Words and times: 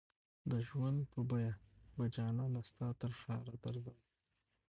د 0.51 0.53
ژوند 0.67 0.99
په 1.13 1.19
بیه 1.29 1.51
به 1.95 2.05
جانانه 2.15 2.61
ستا 2.69 2.87
ترښاره 3.01 3.55
درځم 3.63 3.99